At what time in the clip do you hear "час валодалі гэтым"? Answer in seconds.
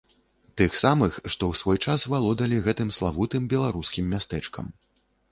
1.85-2.89